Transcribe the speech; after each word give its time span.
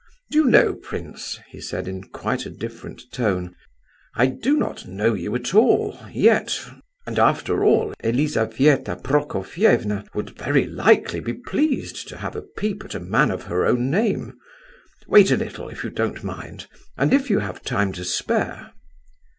"Do 0.31 0.39
you 0.39 0.45
know, 0.45 0.73
prince," 0.73 1.39
he 1.49 1.61
said, 1.61 1.87
in 1.87 2.05
quite 2.05 2.47
a 2.47 2.49
different 2.49 3.03
tone, 3.11 3.55
"I 4.15 4.25
do 4.25 4.57
not 4.57 4.87
know 4.87 5.13
you 5.13 5.35
at 5.35 5.53
all, 5.53 5.95
yet, 6.11 6.59
and 7.05 7.19
after 7.19 7.63
all, 7.63 7.93
Elizabetha 8.03 8.95
Prokofievna 8.95 10.05
would 10.15 10.31
very 10.35 10.65
likely 10.65 11.19
be 11.19 11.33
pleased 11.35 12.07
to 12.07 12.17
have 12.17 12.35
a 12.35 12.41
peep 12.41 12.83
at 12.83 12.95
a 12.95 12.99
man 12.99 13.29
of 13.29 13.43
her 13.43 13.63
own 13.63 13.91
name. 13.91 14.33
Wait 15.05 15.29
a 15.29 15.37
little, 15.37 15.69
if 15.69 15.83
you 15.83 15.91
don't 15.91 16.23
mind, 16.23 16.65
and 16.97 17.13
if 17.13 17.29
you 17.29 17.37
have 17.37 17.61
time 17.61 17.91
to 17.91 18.03
spare?" 18.03 18.71